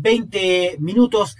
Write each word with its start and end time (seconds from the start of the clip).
20 0.00 0.76
minutos. 0.80 1.36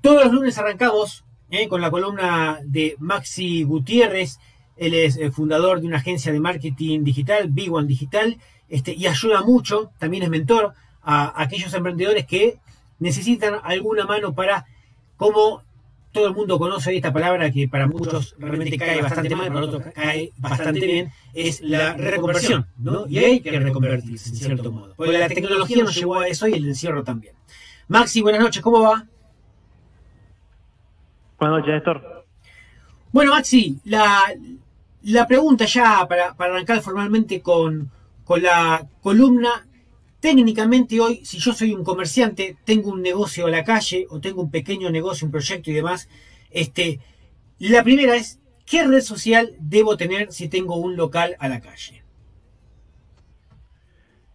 Todos 0.00 0.24
los 0.24 0.32
lunes 0.32 0.58
arrancamos 0.58 1.24
eh, 1.50 1.68
con 1.68 1.80
la 1.80 1.90
columna 1.90 2.60
de 2.64 2.96
Maxi 2.98 3.62
Gutiérrez. 3.62 4.38
Él 4.76 4.94
es 4.94 5.16
el 5.16 5.32
fundador 5.32 5.80
de 5.80 5.86
una 5.86 5.98
agencia 5.98 6.32
de 6.32 6.40
marketing 6.40 7.04
digital, 7.04 7.48
Big 7.50 7.72
One 7.72 7.86
Digital, 7.86 8.38
este, 8.68 8.94
y 8.94 9.06
ayuda 9.06 9.42
mucho, 9.42 9.90
también 9.98 10.22
es 10.22 10.30
mentor 10.30 10.72
a 11.02 11.40
aquellos 11.42 11.74
emprendedores 11.74 12.26
que 12.26 12.58
necesitan 12.98 13.56
alguna 13.62 14.06
mano 14.06 14.32
para 14.34 14.64
cómo 15.16 15.62
todo 16.12 16.28
el 16.28 16.34
mundo 16.34 16.58
conoce 16.58 16.94
esta 16.94 17.12
palabra 17.12 17.50
que 17.50 17.68
para 17.68 17.86
muchos 17.86 18.34
realmente 18.38 18.76
cae 18.76 19.00
bastante 19.00 19.34
mal, 19.34 19.48
para 19.48 19.66
otros 19.66 19.82
cae 19.94 20.30
bastante 20.36 20.86
bien, 20.86 21.12
es 21.32 21.60
la 21.62 21.94
reconversión, 21.94 22.66
¿no? 22.78 23.06
Y 23.08 23.18
hay 23.18 23.40
que 23.40 23.58
reconvertirse, 23.58 24.28
en 24.30 24.36
cierto 24.36 24.70
modo. 24.70 24.94
Porque 24.94 25.18
la 25.18 25.28
tecnología 25.28 25.82
nos 25.82 25.94
llevó 25.94 26.20
a 26.20 26.28
eso 26.28 26.46
y 26.46 26.52
el 26.52 26.68
encierro 26.68 27.02
también. 27.02 27.34
Maxi, 27.88 28.22
buenas 28.22 28.40
noches, 28.40 28.62
¿cómo 28.62 28.80
va? 28.80 29.06
Buenas 31.38 31.58
noches, 31.58 31.74
Néstor. 31.74 32.26
Bueno, 33.12 33.32
Maxi, 33.32 33.78
la, 33.84 34.34
la 35.02 35.26
pregunta 35.26 35.64
ya 35.64 36.06
para, 36.08 36.34
para 36.34 36.54
arrancar 36.54 36.80
formalmente 36.80 37.42
con, 37.42 37.90
con 38.24 38.42
la 38.42 38.86
columna 39.02 39.66
Técnicamente 40.22 41.00
hoy, 41.00 41.24
si 41.24 41.40
yo 41.40 41.52
soy 41.52 41.72
un 41.72 41.82
comerciante, 41.82 42.56
tengo 42.64 42.92
un 42.92 43.02
negocio 43.02 43.46
a 43.46 43.50
la 43.50 43.64
calle 43.64 44.06
o 44.08 44.20
tengo 44.20 44.40
un 44.40 44.52
pequeño 44.52 44.88
negocio, 44.88 45.26
un 45.26 45.32
proyecto 45.32 45.68
y 45.68 45.74
demás, 45.74 46.08
este, 46.52 47.00
la 47.58 47.82
primera 47.82 48.14
es, 48.14 48.40
¿qué 48.64 48.86
red 48.86 49.00
social 49.00 49.50
debo 49.58 49.96
tener 49.96 50.30
si 50.30 50.48
tengo 50.48 50.76
un 50.76 50.96
local 50.96 51.34
a 51.40 51.48
la 51.48 51.60
calle? 51.60 52.04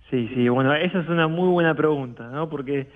Sí, 0.10 0.28
sí, 0.36 0.50
bueno, 0.50 0.76
esa 0.76 1.00
es 1.00 1.08
una 1.08 1.30
muy 1.30 1.48
buena 1.48 1.74
pregunta, 1.74 2.28
¿no? 2.28 2.50
Porque 2.50 2.90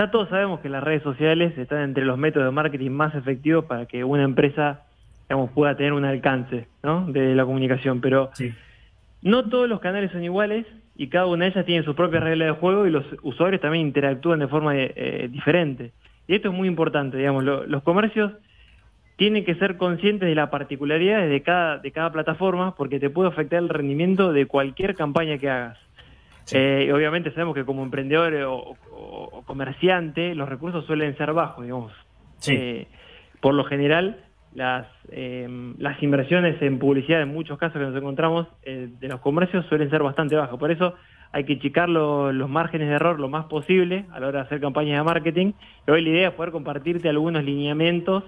ya 0.00 0.10
todos 0.10 0.30
sabemos 0.30 0.60
que 0.60 0.70
las 0.70 0.82
redes 0.82 1.02
sociales 1.02 1.56
están 1.58 1.82
entre 1.82 2.06
los 2.06 2.16
métodos 2.16 2.46
de 2.46 2.52
marketing 2.52 2.90
más 2.90 3.14
efectivos 3.14 3.66
para 3.66 3.84
que 3.84 4.02
una 4.02 4.22
empresa, 4.22 4.80
digamos, 5.28 5.50
pueda 5.50 5.76
tener 5.76 5.92
un 5.92 6.06
alcance, 6.06 6.68
¿no? 6.82 7.04
De 7.12 7.34
la 7.34 7.44
comunicación, 7.44 8.00
pero 8.00 8.30
no 9.20 9.50
todos 9.50 9.68
los 9.68 9.80
canales 9.80 10.10
son 10.10 10.24
iguales 10.24 10.64
y 10.96 11.08
cada 11.08 11.26
una 11.26 11.44
de 11.44 11.50
ellas 11.50 11.66
tiene 11.66 11.84
sus 11.84 11.94
propias 11.94 12.22
reglas 12.22 12.48
de 12.48 12.58
juego 12.58 12.86
y 12.86 12.90
los 12.90 13.04
usuarios 13.22 13.60
también 13.60 13.88
interactúan 13.88 14.38
de 14.38 14.48
forma 14.48 14.72
eh, 14.74 15.28
diferente. 15.30 15.92
Y 16.26 16.34
esto 16.34 16.48
es 16.48 16.54
muy 16.54 16.66
importante, 16.66 17.18
digamos, 17.18 17.44
los 17.44 17.82
comercios 17.82 18.32
tienen 19.16 19.44
que 19.44 19.54
ser 19.56 19.76
conscientes 19.76 20.26
de 20.26 20.34
las 20.34 20.48
particularidades 20.48 21.28
de 21.28 21.42
cada, 21.42 21.76
de 21.76 21.92
cada 21.92 22.10
plataforma 22.10 22.74
porque 22.74 22.98
te 22.98 23.10
puede 23.10 23.28
afectar 23.28 23.58
el 23.58 23.68
rendimiento 23.68 24.32
de 24.32 24.46
cualquier 24.46 24.94
campaña 24.94 25.36
que 25.36 25.50
hagas. 25.50 25.78
Eh, 26.52 26.90
obviamente 26.92 27.30
sabemos 27.32 27.54
que 27.54 27.64
como 27.64 27.82
emprendedor 27.82 28.34
o, 28.46 28.76
comerciante 29.46 30.34
los 30.34 30.48
recursos 30.48 30.84
suelen 30.86 31.16
ser 31.16 31.32
bajos, 31.32 31.64
digamos. 31.64 31.92
Eh, 32.48 32.86
por 33.40 33.54
lo 33.54 33.64
general, 33.64 34.24
las, 34.54 34.86
em, 35.10 35.74
las 35.78 36.02
inversiones 36.02 36.60
en 36.62 36.78
publicidad 36.78 37.22
en 37.22 37.32
muchos 37.32 37.58
casos 37.58 37.78
que 37.78 37.86
nos 37.86 37.96
encontramos 37.96 38.48
eh, 38.62 38.88
de 38.98 39.08
los 39.08 39.20
comercios 39.20 39.64
suelen 39.66 39.90
ser 39.90 40.02
bastante 40.02 40.36
bajas. 40.36 40.58
Por 40.58 40.70
eso 40.70 40.94
hay 41.32 41.44
que 41.44 41.58
checar 41.58 41.88
los 41.88 42.48
márgenes 42.48 42.88
de 42.88 42.94
error 42.94 43.20
lo 43.20 43.28
más 43.28 43.46
posible 43.46 44.06
a 44.12 44.18
la 44.18 44.28
hora 44.28 44.40
de 44.40 44.46
hacer 44.46 44.60
campañas 44.60 44.98
de 44.98 45.04
marketing. 45.04 45.52
Y 45.86 45.90
hoy 45.90 46.02
la 46.02 46.10
idea 46.10 46.28
es 46.28 46.34
poder 46.34 46.50
compartirte 46.50 47.08
algunos 47.08 47.44
lineamientos 47.44 48.24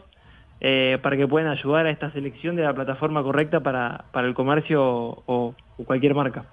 eh, 0.60 0.98
para 1.02 1.16
que 1.16 1.26
puedan 1.26 1.50
ayudar 1.50 1.86
a 1.86 1.90
esta 1.90 2.12
selección 2.12 2.54
de 2.54 2.62
la 2.62 2.72
plataforma 2.72 3.22
correcta 3.24 3.60
para, 3.60 4.04
para 4.12 4.28
el 4.28 4.34
comercio 4.34 4.80
o, 4.80 5.54
cualquier 5.84 6.14
marca. 6.14 6.44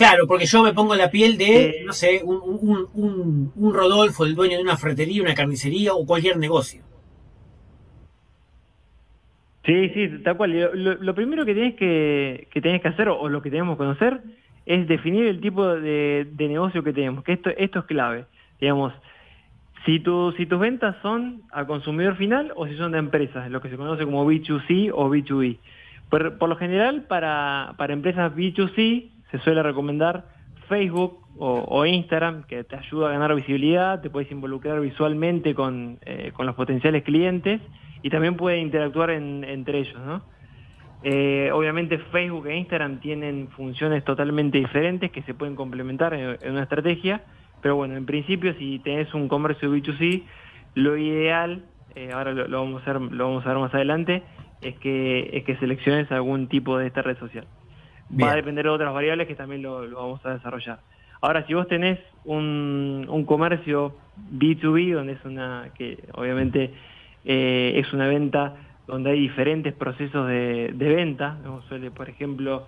Claro, 0.00 0.26
porque 0.26 0.46
yo 0.46 0.62
me 0.62 0.72
pongo 0.72 0.96
la 0.96 1.10
piel 1.10 1.36
de, 1.36 1.64
eh, 1.66 1.82
no 1.84 1.92
sé, 1.92 2.22
un, 2.24 2.40
un, 2.42 2.88
un, 2.94 3.52
un 3.54 3.74
Rodolfo, 3.74 4.24
el 4.24 4.34
dueño 4.34 4.56
de 4.56 4.62
una 4.62 4.78
ferretería, 4.78 5.22
una 5.22 5.34
carnicería 5.34 5.92
o 5.92 6.06
cualquier 6.06 6.38
negocio. 6.38 6.82
Sí, 9.66 9.90
sí, 9.90 10.08
tal 10.24 10.38
cual. 10.38 10.70
Lo, 11.02 11.14
primero 11.14 11.44
que 11.44 11.52
tienes 11.52 11.74
que, 11.74 12.48
que 12.50 12.62
que 12.62 12.88
hacer, 12.88 13.10
o, 13.10 13.28
lo 13.28 13.42
que 13.42 13.50
tenemos 13.50 13.74
que 13.74 13.84
conocer, 13.84 14.22
es 14.64 14.88
definir 14.88 15.26
el 15.26 15.38
tipo 15.42 15.68
de, 15.68 16.26
negocio 16.38 16.82
que 16.82 16.94
tenemos, 16.94 17.22
que 17.22 17.34
esto, 17.34 17.50
esto 17.50 17.80
es 17.80 17.84
clave. 17.84 18.24
Digamos, 18.58 18.94
si, 19.84 20.00
tu, 20.00 20.32
si 20.38 20.46
tus 20.46 20.58
ventas 20.58 20.96
son 21.02 21.42
a 21.52 21.66
consumidor 21.66 22.16
final 22.16 22.54
o 22.56 22.66
si 22.66 22.74
son 22.78 22.92
de 22.92 22.98
empresas, 22.98 23.50
lo 23.50 23.60
que 23.60 23.68
se 23.68 23.76
conoce 23.76 24.06
como 24.06 24.24
B2C 24.24 24.92
o 24.94 25.10
B2B. 25.10 25.58
Por, 26.08 26.38
por 26.38 26.48
lo 26.48 26.56
general, 26.56 27.02
para, 27.02 27.74
para 27.76 27.92
empresas 27.92 28.34
B2C 28.34 29.19
se 29.30 29.38
suele 29.38 29.62
recomendar 29.62 30.26
Facebook 30.68 31.18
o, 31.38 31.86
Instagram, 31.86 32.44
que 32.44 32.64
te 32.64 32.76
ayuda 32.76 33.08
a 33.08 33.12
ganar 33.12 33.34
visibilidad, 33.34 34.00
te 34.02 34.10
puedes 34.10 34.30
involucrar 34.30 34.80
visualmente 34.80 35.54
con, 35.54 35.98
eh, 36.04 36.32
con 36.34 36.46
los 36.46 36.54
potenciales 36.54 37.02
clientes 37.02 37.60
y 38.02 38.10
también 38.10 38.36
puede 38.36 38.58
interactuar 38.58 39.10
entre 39.10 39.78
ellos, 39.78 39.98
¿no? 40.04 40.22
Eh, 41.02 41.50
obviamente 41.52 41.96
Facebook 41.96 42.46
e 42.46 42.56
Instagram 42.58 43.00
tienen 43.00 43.48
funciones 43.56 44.04
totalmente 44.04 44.58
diferentes 44.58 45.10
que 45.10 45.22
se 45.22 45.32
pueden 45.32 45.56
complementar 45.56 46.12
en, 46.12 46.36
una 46.50 46.62
estrategia, 46.62 47.22
pero 47.62 47.76
bueno, 47.76 47.96
en 47.96 48.04
principio 48.04 48.54
si 48.58 48.80
tenés 48.80 49.12
un 49.14 49.28
comercio 49.28 49.74
B2C, 49.74 50.24
lo 50.74 50.98
ideal, 50.98 51.64
eh, 51.94 52.10
ahora 52.12 52.32
lo, 52.32 52.60
vamos 52.60 52.80
a 52.80 52.82
hacer, 52.82 53.00
lo 53.00 53.28
vamos 53.28 53.46
a 53.46 53.48
ver 53.48 53.58
más 53.58 53.74
adelante, 53.74 54.22
es 54.60 54.76
que, 54.76 55.30
es 55.32 55.44
que 55.44 55.56
selecciones 55.56 56.12
algún 56.12 56.48
tipo 56.48 56.76
de 56.76 56.86
esta 56.86 57.00
red 57.00 57.18
social. 57.18 57.46
Va 58.20 58.32
a 58.32 58.36
depender 58.36 58.64
de 58.64 58.70
otras 58.70 58.92
variables 58.92 59.28
que 59.28 59.34
también 59.34 59.62
lo, 59.62 59.86
lo, 59.86 59.96
vamos 59.96 60.24
a 60.26 60.34
desarrollar. 60.34 60.80
Ahora, 61.20 61.46
si 61.46 61.54
vos 61.54 61.68
tenés 61.68 61.98
un, 62.24 63.06
un 63.08 63.24
comercio 63.24 63.94
B2B, 64.32 64.94
donde 64.94 65.12
es 65.12 65.24
una, 65.24 65.70
que 65.76 65.98
obviamente 66.14 66.72
eh, 67.24 67.74
es 67.76 67.92
una 67.92 68.06
venta 68.06 68.56
donde 68.86 69.10
hay 69.10 69.20
diferentes 69.20 69.72
procesos 69.74 70.26
de, 70.26 70.72
venta. 70.76 71.38
Suele, 71.68 71.90
por 71.90 72.08
ejemplo, 72.08 72.66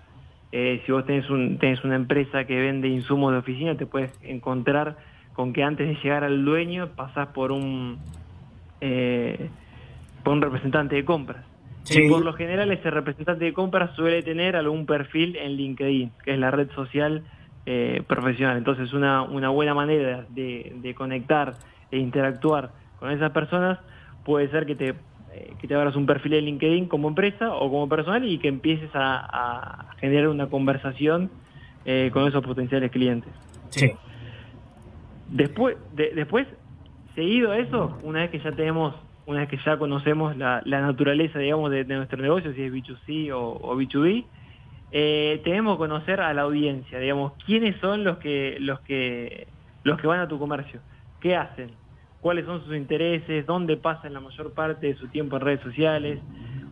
eh, 0.51 0.81
si 0.85 0.91
vos 0.91 1.05
tenés, 1.05 1.29
un, 1.29 1.57
tenés 1.57 1.83
una 1.83 1.95
empresa 1.95 2.45
que 2.45 2.59
vende 2.59 2.87
insumos 2.87 3.31
de 3.33 3.39
oficina, 3.39 3.75
te 3.75 3.85
puedes 3.85 4.13
encontrar 4.23 4.97
con 5.33 5.51
que 5.51 5.63
antes 5.63 5.87
de 5.87 5.95
llegar 6.01 6.23
al 6.23 6.45
dueño 6.45 6.89
pasás 6.95 7.29
por 7.29 7.51
un, 7.51 7.97
eh, 8.81 9.49
por 10.23 10.33
un 10.33 10.41
representante 10.41 10.95
de 10.95 11.03
compras. 11.03 11.43
Y 11.89 12.09
por 12.09 12.23
lo 12.23 12.33
general 12.33 12.71
ese 12.71 12.89
representante 12.89 13.43
de 13.45 13.53
compras 13.53 13.95
suele 13.95 14.23
tener 14.23 14.55
algún 14.55 14.85
perfil 14.85 15.35
en 15.35 15.53
LinkedIn, 15.57 16.11
que 16.23 16.33
es 16.33 16.39
la 16.39 16.51
red 16.51 16.69
social 16.71 17.23
profesional. 18.07 18.57
Entonces 18.57 18.93
una, 18.93 19.23
una 19.23 19.49
buena 19.49 19.73
manera 19.73 20.25
de, 20.29 20.73
de 20.75 20.95
conectar 20.95 21.55
e 21.91 21.97
interactuar 21.97 22.71
con 22.99 23.11
esas 23.11 23.31
personas 23.31 23.79
puede 24.23 24.49
ser 24.49 24.65
que 24.65 24.75
te, 24.75 24.95
eh, 25.33 25.53
que 25.59 25.67
te 25.67 25.75
abras 25.75 25.95
un 25.95 26.05
perfil 26.05 26.31
de 26.31 26.41
LinkedIn 26.41 26.87
como 26.87 27.07
empresa 27.07 27.53
o 27.53 27.69
como 27.69 27.89
personal 27.89 28.23
y 28.23 28.37
que 28.37 28.47
empieces 28.47 28.89
a, 28.93 29.95
generar 29.97 30.27
una 30.27 30.47
conversación 30.47 31.29
eh, 31.85 32.09
con 32.13 32.27
esos 32.27 32.43
potenciales 32.43 32.91
clientes. 32.91 33.31
Sí. 33.69 33.91
Después, 35.29 35.77
después, 35.93 36.47
seguido 37.15 37.51
a 37.51 37.57
eso, 37.57 37.97
una 38.03 38.19
vez 38.21 38.31
que 38.31 38.39
ya 38.39 38.51
tenemos, 38.51 38.95
una 39.25 39.39
vez 39.39 39.49
que 39.49 39.57
ya 39.57 39.77
conocemos 39.77 40.35
la, 40.37 40.61
naturaleza, 40.65 41.39
digamos, 41.39 41.71
de, 41.71 41.85
nuestro 41.85 42.21
negocio, 42.21 42.53
si 42.53 42.63
es 42.63 42.73
B2C 42.73 43.31
o, 43.33 43.75
B2B, 43.75 44.25
eh, 44.91 45.41
tenemos 45.43 45.75
que 45.75 45.79
conocer 45.79 46.21
a 46.21 46.33
la 46.33 46.43
audiencia, 46.43 46.99
digamos, 46.99 47.33
quiénes 47.45 47.79
son 47.79 48.03
los 48.03 48.17
que, 48.17 48.57
los 48.59 48.79
que, 48.81 49.47
los 49.83 49.99
que 49.99 50.07
van 50.07 50.19
a 50.19 50.27
tu 50.27 50.37
comercio, 50.37 50.81
qué 51.19 51.35
hacen, 51.35 51.71
cuáles 52.21 52.45
son 52.45 52.63
sus 52.63 52.75
intereses, 52.75 53.45
dónde 53.45 53.77
pasan 53.77 54.13
la 54.13 54.19
mayor 54.19 54.53
parte 54.53 54.87
de 54.87 54.95
su 54.95 55.07
tiempo 55.07 55.35
en 55.37 55.41
redes 55.41 55.61
sociales. 55.61 56.19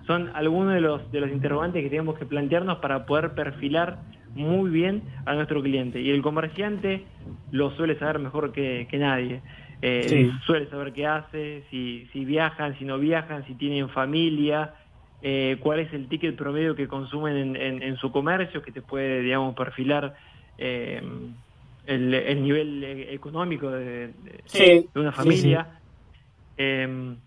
Son 0.08 0.32
algunos 0.34 0.74
de 0.74 0.82
los, 0.82 1.12
de 1.12 1.20
los 1.20 1.30
interrogantes 1.30 1.84
que 1.84 1.90
tenemos 1.90 2.18
que 2.18 2.26
plantearnos 2.26 2.78
para 2.80 3.06
poder 3.06 3.34
perfilar 3.34 4.00
muy 4.34 4.70
bien 4.70 5.04
a 5.26 5.34
nuestro 5.34 5.62
cliente. 5.62 6.02
Y 6.02 6.10
el 6.10 6.22
comerciante 6.22 7.06
lo 7.52 7.72
suele 7.72 7.98
saber 8.00 8.20
mejor 8.20 8.52
que, 8.52 8.88
nadie. 8.94 9.42
Eh, 9.84 10.32
suele 10.46 10.70
saber 10.70 10.94
qué 10.94 11.08
hace, 11.08 11.64
si, 11.72 12.08
si 12.14 12.24
viajan, 12.24 12.78
si 12.78 12.86
no 12.86 13.00
viajan, 13.00 13.46
si 13.48 13.56
tienen 13.56 13.90
familia, 13.90 14.76
eh, 15.24 15.58
cuál 15.60 15.80
es 15.80 15.92
el 15.94 16.08
ticket 16.08 16.36
promedio 16.36 16.76
que 16.76 16.88
consumen 16.88 17.56
en, 17.56 17.98
su 17.98 18.12
comercio, 18.12 18.62
que 18.62 18.72
te 18.72 18.82
puede, 18.82 19.22
digamos, 19.22 19.56
perfilar 19.56 20.16
eh, 20.58 21.02
el, 21.86 22.44
nivel 22.44 22.84
económico 23.10 23.70
de, 23.72 24.14
una 24.96 25.12
familia. 25.12 25.68
Em, 26.58 27.18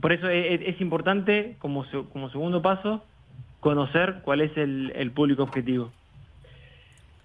por 0.00 0.12
eso 0.12 0.28
e, 0.28 0.54
e, 0.54 0.70
es, 0.70 0.80
importante, 0.80 1.56
como, 1.58 1.84
como 2.12 2.30
segundo 2.30 2.62
paso, 2.62 3.04
conocer 3.60 4.20
cuál 4.24 4.40
es 4.40 4.56
el, 4.56 5.12
público 5.14 5.44
objetivo. 5.44 5.92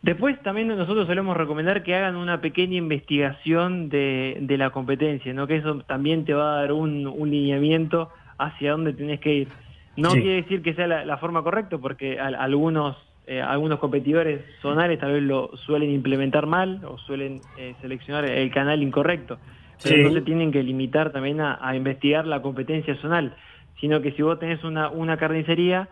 Después 0.01 0.41
también 0.43 0.67
nosotros 0.67 1.07
solemos 1.07 1.35
recomendar 1.35 1.83
que 1.83 1.95
hagan 1.95 2.15
una 2.15 2.39
pequeña 2.39 2.77
investigación 2.77 3.89
de, 3.89 4.55
la 4.57 4.69
competencia, 4.69 5.33
¿no? 5.33 5.47
que 5.47 5.57
eso 5.57 5.79
también 5.87 6.23
te 6.23 6.33
va 6.33 6.53
a 6.53 6.61
dar 6.61 6.71
un, 6.71 7.03
lineamiento 7.29 8.09
hacia 8.37 8.71
dónde 8.71 8.93
tenés 8.93 9.19
que 9.19 9.33
ir. 9.33 9.47
No 9.95 10.11
quiere 10.11 10.41
decir 10.43 10.61
que 10.61 10.75
sea 10.75 10.87
la, 10.87 11.17
forma 11.17 11.41
correcta, 11.41 11.77
porque 11.79 12.19
algunos 12.19 12.95
eh, 13.29 13.41
algunos 13.41 13.79
competidores 13.79 14.39
zonales 14.61 14.99
tal 14.99 15.11
vez 15.11 15.21
lo 15.21 15.51
suelen 15.57 15.91
implementar 15.91 16.45
mal 16.45 16.79
o 16.85 16.97
suelen 16.97 17.41
eh, 17.57 17.75
seleccionar 17.81 18.23
el 18.23 18.49
canal 18.51 18.81
incorrecto. 18.81 19.37
Pero 19.83 19.95
sí. 19.95 19.99
entonces 19.99 20.23
tienen 20.23 20.49
que 20.49 20.63
limitar 20.63 21.11
también 21.11 21.41
a, 21.41 21.75
investigar 21.75 22.25
la 22.25 22.41
competencia 22.41 22.95
zonal. 23.01 23.35
Sino 23.81 24.01
que 24.01 24.13
si 24.13 24.21
vos 24.21 24.39
tenés 24.39 24.63
una, 24.63 24.89
una 24.89 25.17
carnicería, 25.17 25.89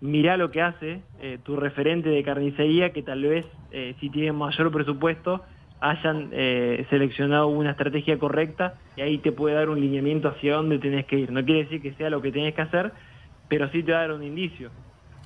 mirá 0.00 0.36
lo 0.36 0.50
que 0.50 0.62
hace 0.62 1.02
eh, 1.20 1.38
tu 1.42 1.56
referente 1.56 2.08
de 2.08 2.22
carnicería, 2.22 2.92
que 2.92 3.02
tal 3.02 3.22
vez 3.22 3.46
si 3.98 4.08
tiene 4.08 4.30
mayor 4.30 4.70
presupuesto 4.70 5.42
hayan 5.80 6.30
seleccionado 6.88 7.48
una 7.48 7.72
estrategia 7.72 8.20
correcta 8.20 8.74
y 8.96 9.00
ahí 9.00 9.18
te 9.18 9.32
puede 9.32 9.56
dar 9.56 9.68
un 9.68 9.80
lineamiento 9.80 10.28
hacia 10.28 10.54
dónde 10.54 10.78
tenés 10.78 11.06
que 11.06 11.18
ir. 11.18 11.32
No 11.32 11.44
quiere 11.44 11.64
decir 11.64 11.82
que 11.82 11.92
sea 11.94 12.08
lo 12.08 12.22
que 12.22 12.30
tenés 12.30 12.54
que 12.54 12.62
hacer, 12.62 12.92
pero 13.48 13.68
sí 13.70 13.82
te 13.82 13.90
va 13.90 13.98
a 13.98 14.00
dar 14.02 14.12
un 14.12 14.22
indicio 14.22 14.70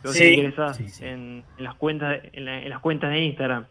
sí, 0.05 0.35
ingresás 0.35 1.01
En, 1.01 1.43
las 1.59 1.75
cuentas, 1.75 2.21
en, 2.33 2.69
las 2.69 2.81
cuentas 2.81 3.11
de 3.11 3.25
Instagram. 3.25 3.65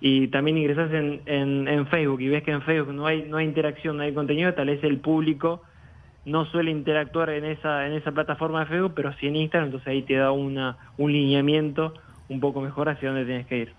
Y 0.00 0.28
también 0.28 0.58
ingresás 0.58 0.92
en, 0.92 1.22
en, 1.26 1.86
Facebook 1.88 2.20
y 2.20 2.28
ves 2.28 2.44
que 2.44 2.52
en 2.52 2.62
Facebook 2.62 2.94
no 2.94 3.06
hay, 3.06 3.22
no 3.22 3.36
hay 3.36 3.46
interacción, 3.46 3.96
no 3.96 4.04
hay 4.04 4.12
contenido, 4.12 4.54
tal 4.54 4.68
vez 4.68 4.82
el 4.84 4.98
público 4.98 5.62
no 6.28 6.44
suele 6.46 6.70
interactuar 6.70 7.30
en 7.30 7.44
esa, 7.44 7.86
en 7.86 7.94
esa 7.94 8.12
plataforma 8.12 8.60
de 8.60 8.66
Facebook, 8.66 8.92
pero 8.94 9.12
sí 9.18 9.26
en 9.26 9.36
Instagram, 9.36 9.68
entonces 9.68 9.88
ahí 9.88 10.02
te 10.02 10.14
da 10.14 10.30
una, 10.30 10.76
un 10.96 11.12
lineamiento 11.12 11.94
un 12.28 12.40
poco 12.40 12.60
mejor 12.60 12.88
hacia 12.88 13.08
dónde 13.08 13.24
tienes 13.24 13.46
que 13.46 13.58
ir. 13.58 13.72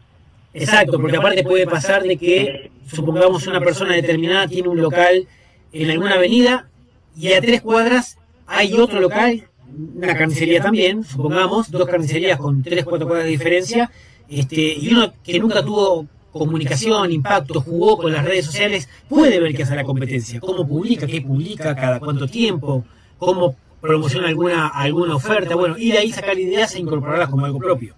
Exacto, 0.54 1.00
porque 1.00 1.18
aparte 1.18 1.44
puede 1.44 1.68
pasar 1.68 2.02
de 2.04 2.18
que, 2.18 2.72
supongamos, 2.88 3.46
una 3.46 3.60
persona 3.60 3.94
determinada 3.94 4.48
tiene 4.48 4.68
un 4.68 4.82
local 4.82 5.28
en 5.72 5.92
alguna 5.92 6.16
avenida 6.16 6.68
y 7.16 7.34
a 7.34 7.42
tres 7.42 7.62
cuadras 7.62 8.18
hay 8.48 8.74
otro 8.74 9.00
local 9.00 9.50
una 9.96 10.16
carnicería 10.16 10.62
también, 10.62 11.04
supongamos, 11.04 11.70
dos 11.72 11.88
carnicerías 11.88 12.40
con 12.40 12.64
tres, 12.64 12.84
cuatro 12.84 13.08
cuadras 13.08 13.26
de 13.26 13.32
diferencia, 13.32 13.92
este, 14.28 14.62
y 14.62 14.94
uno 14.94 15.14
que 15.24 15.40
nunca 15.40 15.64
tuvo 15.64 16.08
comunicación, 16.32 17.12
impacto, 17.12 17.62
jugó 17.62 17.98
con 17.98 18.12
las 18.12 18.24
redes 18.24 18.46
sociales, 18.46 18.90
puede 19.08 19.40
ver 19.40 19.56
qué 19.56 19.64
hace 19.64 19.76
la 19.76 19.84
competencia, 19.84 20.40
cómo 20.40 20.68
publica, 20.68 21.08
qué 21.08 21.22
publica, 21.22 21.76
cada 21.76 22.00
cuánto 22.00 22.28
tiempo, 22.28 22.86
cómo 23.18 23.56
promociona 23.82 24.28
alguna, 24.28 24.68
alguna 24.68 25.16
oferta, 25.16 25.56
bueno, 25.56 25.76
y 25.78 25.92
de 25.92 26.00
ahí 26.00 26.12
sacar 26.12 26.38
ideas 26.38 26.76
e 26.76 26.80
incorporarlas 26.80 27.30
como 27.30 27.46
algo 27.46 27.60
propio. 27.60 27.96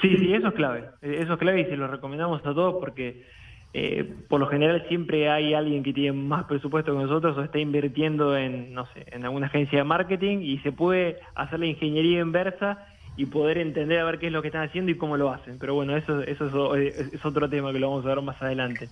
Sí, 0.00 0.16
sí, 0.16 0.34
eso 0.34 0.48
es 0.48 0.54
clave, 0.54 0.84
eso 1.00 1.32
es 1.34 1.38
clave 1.38 1.60
y 1.60 1.64
se 1.66 1.76
lo 1.76 1.86
recomendamos 1.86 2.40
a 2.40 2.54
todos 2.54 2.74
porque 2.80 3.22
eh, 3.72 4.12
por 4.28 4.40
lo 4.40 4.48
general 4.48 4.84
siempre 4.88 5.30
hay 5.30 5.54
alguien 5.54 5.84
que 5.84 5.92
tiene 5.92 6.12
más 6.12 6.44
presupuesto 6.44 6.92
que 6.92 7.04
nosotros 7.04 7.38
o 7.38 7.42
está 7.42 7.58
invirtiendo 7.58 8.36
en, 8.36 8.74
no 8.74 8.86
sé, 8.92 9.06
en 9.06 9.24
alguna 9.24 9.46
agencia 9.46 9.78
de 9.78 9.84
marketing 9.84 10.38
y 10.42 10.58
se 10.58 10.72
puede 10.72 11.20
hacer 11.36 11.60
la 11.60 11.66
ingeniería 11.66 12.20
inversa 12.20 12.86
y 13.16 13.26
poder 13.26 13.58
entender 13.58 13.98
a 13.98 14.04
ver 14.04 14.18
qué 14.18 14.28
es 14.28 14.32
lo 14.32 14.40
que 14.40 14.48
están 14.48 14.62
haciendo 14.62 14.90
y 14.90 14.96
cómo 14.96 15.16
lo 15.16 15.30
hacen. 15.30 15.58
Pero 15.58 15.74
bueno, 15.74 15.96
eso, 15.96 16.22
eso 16.22 16.76
es, 16.76 17.24
otro 17.24 17.48
tema 17.48 17.72
que 17.72 17.78
lo 17.78 17.90
vamos 17.90 18.04
a 18.06 18.08
ver 18.08 18.22
más 18.22 18.40
adelante. 18.40 18.88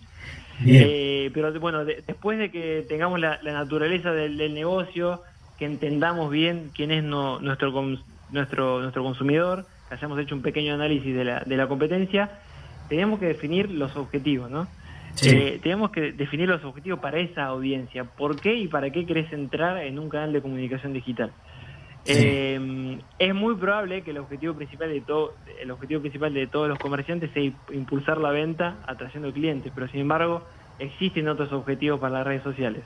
Eh, 0.66 1.30
pero 1.32 1.58
bueno, 1.58 1.84
después 1.84 2.38
de 2.38 2.50
que 2.50 2.84
tengamos 2.86 3.18
la, 3.18 3.40
naturaleza 3.42 4.12
del, 4.12 4.52
negocio, 4.52 5.22
que 5.58 5.64
entendamos 5.64 6.30
bien 6.30 6.70
quién 6.74 6.90
es 6.90 7.02
nuestro, 7.02 7.72
nuestro, 8.30 8.80
nuestro 8.80 9.02
consumidor, 9.02 9.66
que 9.88 9.94
hayamos 9.94 10.18
hecho 10.18 10.34
un 10.34 10.42
pequeño 10.42 10.74
análisis 10.74 11.14
de 11.14 11.24
la, 11.24 11.40
de 11.40 11.56
la 11.56 11.66
competencia, 11.66 12.30
tenemos 12.90 13.20
que 13.20 13.26
definir 13.26 13.70
los 13.70 13.96
objetivos, 13.96 14.50
¿no? 14.50 14.66
Eh, 15.22 15.60
tenemos 15.62 15.90
que 15.90 16.12
definir 16.12 16.48
los 16.48 16.64
objetivos 16.64 17.00
para 17.00 17.18
esa 17.18 17.46
audiencia. 17.46 18.04
¿Por 18.04 18.40
qué 18.40 18.54
y 18.54 18.68
para 18.68 18.90
qué 18.90 19.04
querés 19.06 19.32
entrar 19.32 19.78
en 19.78 19.98
un 19.98 20.08
canal 20.08 20.32
de 20.32 20.40
comunicación 20.40 20.92
digital? 20.92 21.32
Eh, 22.06 22.98
es 23.18 23.34
muy 23.34 23.54
probable 23.56 24.02
que 24.02 24.10
el 24.10 24.18
objetivo 24.18 24.54
principal 24.54 24.88
de 24.88 25.00
todo, 25.02 25.34
el 25.60 25.70
objetivo 25.70 26.00
principal 26.00 26.32
de 26.32 26.46
todos 26.46 26.68
los 26.68 26.78
comerciantes 26.78 27.30
sea 27.32 27.42
impulsar 27.72 28.18
la 28.18 28.30
venta 28.30 28.78
atrayendo 28.86 29.32
clientes, 29.32 29.70
pero 29.74 29.86
sin 29.88 30.00
embargo 30.00 30.42
existen 30.78 31.28
otros 31.28 31.52
objetivos 31.52 32.00
para 32.00 32.14
las 32.14 32.26
redes 32.26 32.42
sociales. 32.42 32.82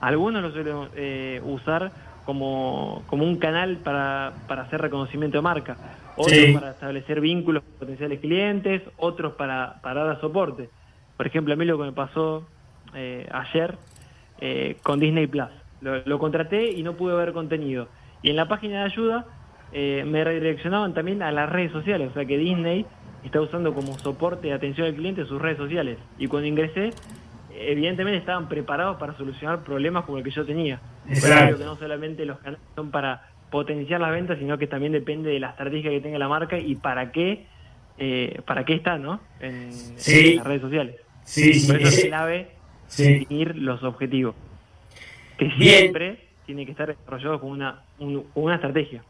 Algunos 0.00 0.42
los 0.42 0.52
suelen 0.52 0.88
eh, 0.94 1.40
usar 1.44 1.92
como, 2.24 3.02
como 3.08 3.24
un 3.24 3.36
canal 3.36 3.78
para, 3.78 4.32
para 4.46 4.62
hacer 4.62 4.80
reconocimiento 4.80 5.38
de 5.38 5.42
marca 5.42 5.76
otros 6.16 6.50
para 6.54 6.70
establecer 6.70 7.20
vínculos 7.20 7.62
con 7.62 7.72
potenciales 7.80 8.20
clientes, 8.20 8.82
otros 8.96 9.34
para, 9.34 9.80
para 9.82 10.04
dar 10.04 10.20
soporte. 10.20 10.68
Por 11.16 11.26
ejemplo, 11.26 11.54
a 11.54 11.56
mí 11.56 11.64
lo 11.64 11.78
que 11.78 11.84
me 11.84 11.92
pasó 11.92 12.46
eh, 12.94 13.28
ayer 13.32 13.76
eh, 14.40 14.76
con 14.82 15.00
Disney 15.00 15.26
Plus. 15.26 15.48
Lo, 15.80 16.18
contraté 16.18 16.70
y 16.70 16.82
no 16.82 16.94
pude 16.94 17.14
ver 17.14 17.32
contenido. 17.32 17.88
Y 18.22 18.30
en 18.30 18.36
la 18.36 18.48
página 18.48 18.80
de 18.80 18.84
ayuda 18.84 19.26
eh, 19.72 20.04
me 20.06 20.22
redireccionaban 20.24 20.94
también 20.94 21.22
a 21.22 21.32
las 21.32 21.48
redes 21.48 21.72
sociales, 21.72 22.10
o 22.10 22.14
sea 22.14 22.24
que 22.24 22.38
Disney 22.38 22.86
está 23.24 23.40
usando 23.40 23.74
como 23.74 23.98
soporte 23.98 24.48
de 24.48 24.54
atención 24.54 24.86
al 24.86 24.94
cliente 24.94 25.24
sus 25.24 25.40
redes 25.40 25.58
sociales. 25.58 25.98
Y 26.18 26.26
cuando 26.26 26.48
ingresé, 26.48 26.90
evidentemente 27.54 28.18
estaban 28.18 28.48
preparados 28.48 28.96
para 28.98 29.16
solucionar 29.16 29.62
problemas 29.64 30.04
como 30.04 30.18
el 30.18 30.24
que 30.24 30.30
yo 30.30 30.44
tenía. 30.44 30.80
Claro 31.20 31.58
que 31.58 31.64
no 31.64 31.76
solamente 31.76 32.24
los 32.24 32.38
canales 32.38 32.60
son 32.74 32.90
para 32.90 33.28
potenciar 33.50 34.00
las 34.00 34.10
ventas, 34.10 34.38
sino 34.38 34.58
que 34.58 34.66
también 34.66 34.92
depende 34.92 35.30
de 35.30 35.38
la 35.38 35.50
estrategia 35.50 35.90
que 35.90 36.00
tenga 36.00 36.18
la 36.18 36.28
marca 36.28 36.58
y 36.58 36.74
para 36.74 37.12
qué, 37.12 37.46
eh, 37.98 38.40
para 38.46 38.64
qué 38.64 38.74
está, 38.74 38.98
¿no? 38.98 39.20
En, 39.40 39.70
las 40.36 40.46
redes 40.46 40.62
sociales. 40.62 40.96
Sí, 41.24 41.54
sí, 41.54 41.70
Por 41.70 41.80
eso 41.80 41.88
es 41.88 42.04
clave 42.06 42.50
definir 42.96 43.56
los 43.56 43.82
objetivos. 43.82 44.34
Que 45.38 45.50
siempre 45.52 46.31
tiene 46.46 46.64
que 46.64 46.72
estar 46.72 46.88
desarrollado 46.88 47.40
con 47.40 47.50
una, 47.50 47.82
una 48.34 48.54
estrategia. 48.54 49.02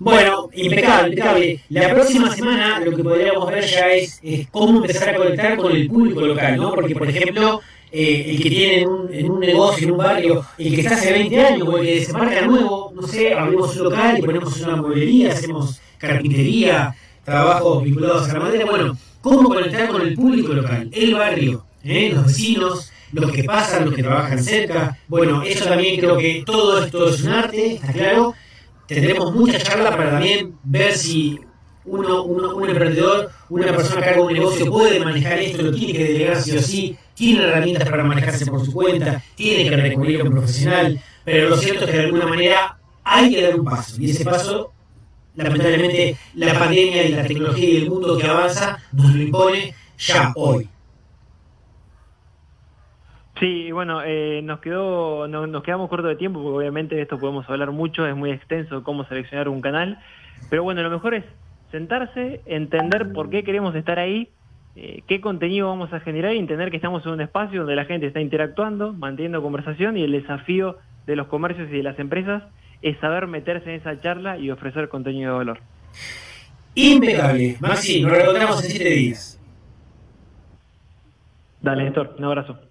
Bueno, 0.00 0.48
impecable, 0.54 1.08
impecable. 1.10 1.60
La 1.70 1.90
próxima 1.90 2.30
semana 2.30 2.80
lo 2.80 2.94
que 2.94 3.02
podríamos 3.02 3.50
ver 3.50 3.64
ya 3.64 3.90
es, 3.90 4.20
es, 4.22 4.48
cómo 4.48 4.80
empezar 4.80 5.10
a 5.10 5.16
conectar 5.16 5.56
con 5.56 5.72
el 5.72 5.88
público 5.88 6.20
local, 6.20 6.56
¿no? 6.56 6.72
Porque, 6.72 6.94
por 6.94 7.08
ejemplo, 7.08 7.60
eh, 7.90 8.26
el 8.28 8.42
que 8.42 8.48
tiene 8.48 8.82
en 8.82 8.88
un, 8.88 9.12
en 9.12 9.30
un, 9.30 9.40
negocio, 9.40 9.86
en 9.86 9.92
un 9.92 9.98
barrio, 9.98 10.44
el 10.56 10.74
que 10.74 10.80
está 10.82 10.94
hace 10.94 11.12
20 11.12 11.40
años 11.40 11.68
o 11.68 11.78
el 11.78 11.86
que 11.86 11.94
desembarca 11.96 12.42
nuevo, 12.42 12.92
no 12.94 13.02
sé, 13.02 13.34
abrimos 13.34 13.76
un 13.76 13.84
local 13.84 14.18
y 14.18 14.22
ponemos 14.22 14.60
una 14.60 14.76
mueblería, 14.76 15.32
hacemos 15.32 15.80
carpintería, 15.98 16.94
trabajos 17.24 17.82
vinculados 17.82 18.28
a 18.28 18.34
la 18.34 18.40
madera. 18.40 18.66
Bueno, 18.66 18.96
¿cómo 19.20 19.48
conectar 19.48 19.88
con 19.88 20.02
el 20.02 20.14
público 20.14 20.52
local? 20.52 20.88
El 20.92 21.14
barrio, 21.14 21.64
¿eh? 21.82 22.12
los 22.14 22.26
vecinos, 22.26 22.92
los 23.12 23.32
que 23.32 23.44
pasan, 23.44 23.86
los 23.86 23.94
que 23.94 24.02
trabajan 24.02 24.42
cerca. 24.42 24.98
Bueno, 25.08 25.42
eso 25.42 25.64
también 25.64 26.00
creo 26.00 26.16
que 26.16 26.42
todo 26.44 26.84
esto 26.84 27.08
es 27.08 27.22
un 27.22 27.32
arte, 27.32 27.74
está 27.74 27.92
claro. 27.92 28.34
Tendremos 28.86 29.34
mucha 29.34 29.58
charla 29.58 29.90
para 29.90 30.12
también 30.12 30.54
ver 30.64 30.92
si 30.96 31.38
uno, 31.84 32.22
uno, 32.22 32.54
un 32.54 32.68
emprendedor, 32.68 33.30
una 33.48 33.74
persona 33.74 34.02
que 34.02 34.10
haga 34.10 34.22
un 34.22 34.32
negocio 34.32 34.66
puede 34.70 35.00
manejar 35.00 35.38
esto, 35.38 35.62
lo 35.62 35.72
tiene 35.72 35.92
que 35.92 36.04
delegar 36.04 36.42
sí 36.42 36.56
o 36.56 36.62
sí, 36.62 36.96
tiene 37.14 37.44
herramientas 37.44 37.88
para 37.88 38.04
manejarse 38.04 38.46
por 38.46 38.64
su 38.64 38.72
cuenta, 38.72 39.22
tiene 39.34 39.68
que 39.68 39.76
recurrir 39.76 40.20
a 40.20 40.24
un 40.24 40.30
profesional, 40.30 41.00
pero 41.24 41.48
lo 41.50 41.56
cierto 41.56 41.84
es 41.84 41.90
que 41.90 41.96
de 41.96 42.04
alguna 42.04 42.26
manera 42.26 42.78
hay 43.04 43.30
que 43.30 43.42
dar 43.42 43.58
un 43.58 43.64
paso, 43.64 43.96
y 44.00 44.10
ese 44.10 44.24
paso, 44.24 44.72
lamentablemente, 45.36 46.16
la 46.34 46.58
pandemia 46.58 47.02
y 47.04 47.08
la 47.12 47.24
tecnología 47.24 47.68
y 47.68 47.76
el 47.76 47.90
mundo 47.90 48.16
que 48.18 48.26
avanza 48.26 48.78
nos 48.92 49.14
lo 49.14 49.22
impone 49.22 49.74
ya 49.98 50.32
hoy. 50.36 50.68
Sí, 53.40 53.70
bueno, 53.70 54.02
eh, 54.04 54.40
nos 54.42 54.60
quedó, 54.60 55.28
nos 55.28 55.62
quedamos 55.62 55.88
cortos 55.88 56.08
de 56.08 56.16
tiempo 56.16 56.42
porque 56.42 56.58
obviamente 56.58 56.96
de 56.96 57.02
esto 57.02 57.18
podemos 57.18 57.48
hablar 57.48 57.70
mucho, 57.70 58.06
es 58.06 58.16
muy 58.16 58.30
extenso 58.30 58.82
cómo 58.82 59.04
seleccionar 59.04 59.48
un 59.48 59.60
canal, 59.60 59.98
pero 60.50 60.64
bueno, 60.64 60.82
lo 60.82 60.90
mejor 60.90 61.14
es 61.14 61.24
sentarse, 61.70 62.40
entender 62.46 63.12
por 63.12 63.30
qué 63.30 63.44
queremos 63.44 63.74
estar 63.76 63.98
ahí, 64.00 64.28
eh, 64.74 65.02
qué 65.06 65.20
contenido 65.20 65.68
vamos 65.68 65.92
a 65.92 66.00
generar 66.00 66.34
y 66.34 66.38
entender 66.38 66.70
que 66.70 66.76
estamos 66.76 67.06
en 67.06 67.12
un 67.12 67.20
espacio 67.20 67.60
donde 67.60 67.76
la 67.76 67.84
gente 67.84 68.06
está 68.06 68.20
interactuando, 68.20 68.92
manteniendo 68.92 69.40
conversación 69.40 69.96
y 69.96 70.02
el 70.02 70.12
desafío 70.12 70.78
de 71.06 71.14
los 71.14 71.28
comercios 71.28 71.68
y 71.68 71.76
de 71.76 71.82
las 71.82 71.98
empresas 71.98 72.42
es 72.82 72.98
saber 72.98 73.26
meterse 73.28 73.70
en 73.70 73.80
esa 73.80 74.00
charla 74.00 74.38
y 74.38 74.50
ofrecer 74.50 74.88
contenido 74.88 75.32
de 75.32 75.38
valor. 75.38 75.60
Impecable. 76.74 77.56
Maxi, 77.60 78.02
nos 78.02 78.12
reencontramos 78.12 78.64
en 78.64 78.70
siete 78.70 78.90
días. 78.90 79.40
Dale, 81.60 81.84
Néstor, 81.84 82.14
un 82.18 82.24
abrazo. 82.24 82.67